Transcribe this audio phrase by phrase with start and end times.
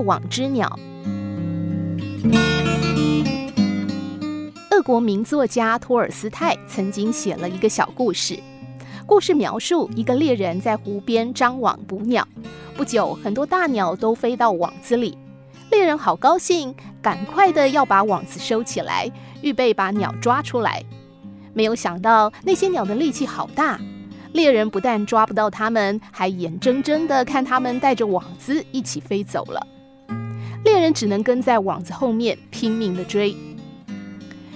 [0.00, 0.78] 网之鸟。
[4.70, 8.38] 俄国名作家托尔斯泰曾经写了一个小故事，
[9.06, 12.26] 故事描述一个猎人在湖边张网捕鸟，
[12.76, 15.18] 不久很多大鸟都飞到网子里，
[15.70, 19.10] 猎人好高兴，赶快的要把网子收起来，
[19.42, 20.82] 预备把鸟抓出来。
[21.52, 23.78] 没有想到那些鸟的力气好大，
[24.32, 29.66] 猎人不但抓不到它们，还眼睁睁的看它们带着网子一起飞走了。
[30.80, 33.36] 人只能跟在网子后面拼命的追。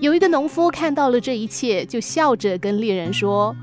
[0.00, 3.54] 有一个农夫看到了这一切，就笑着跟猎人说：“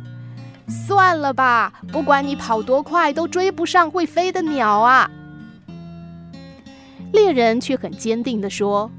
[0.67, 5.09] 算了吧，不管你跑多快，都追不上会飞的鸟啊。”
[7.13, 8.89] 猎人却很坚定地说：“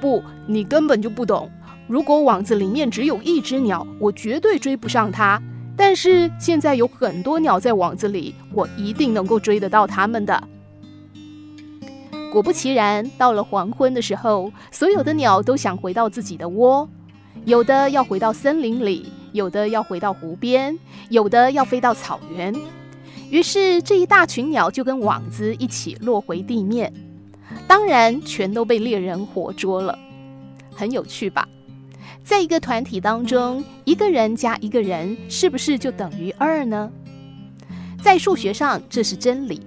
[0.00, 1.50] 不，你根本就不懂。
[1.88, 5.42] 如果网子里面只有一只鸟，我绝对追不上它。
[5.76, 10.48] 但是现在有很多鸟在网子里，我一定能够追得到它们的。”
[12.32, 16.88] 果不其然，到了黄昏的时候，所有的鸟都想回到自己的窝，
[17.44, 20.78] 有的要回到森林里，有的要回到湖边，
[21.10, 22.54] 有的要飞到草原。
[23.28, 26.90] 于是这一大群鸟就跟网子一起落回地面，
[27.66, 29.98] 当然全都被猎人活捉了。
[30.74, 31.46] 很有趣吧？
[32.24, 36.90] 在一个团体当中，一个人加一个人，是不是就等于二呢？
[38.02, 39.60] 在数学上这是真理，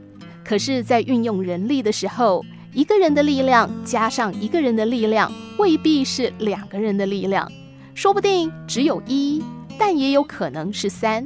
[0.44, 2.44] 可是，在运用人力的时候，
[2.76, 7.50] 一个人的力量加上一个人的力量，未必是两个人的力量，
[7.94, 9.42] 说不定只有一，
[9.80, 11.26] 但也有可能是三，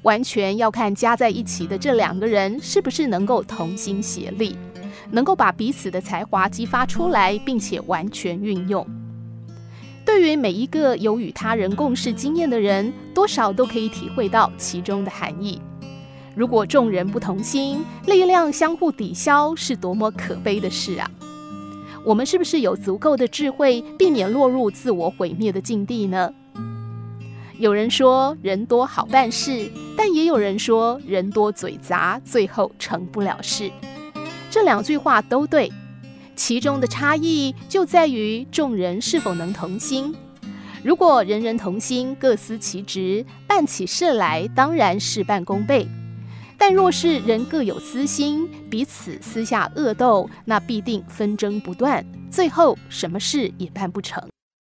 [0.00, 4.56] 完全要看加在一起的这两个人是不是能够同心协力，
[5.10, 8.86] 能够把彼此的才华激发出来，并且完全运用。
[10.06, 15.60] 对于每一个有与他人共事经验的人，多少都可以体会到其中的含义。
[16.38, 21.10] 如果众人不同心，力量相互抵消，是多么可悲的事啊！
[22.04, 26.32] 我们是不是有足够的智慧，避免落入自我毁灭的境地呢？
[27.58, 33.68] 有人说人多好办事，但也有人说人多嘴杂，最后成不了事。
[34.48, 35.68] 这两句话都对，
[36.36, 40.14] 其中的差异就在于众人是否能同心。
[40.84, 45.88] 如果人人同心，各司其职，办起事来当然事半功倍。
[46.70, 54.22] 但若是人各有私心，彼此私下恶斗，那必定纷争不断，最后什么事也办不成。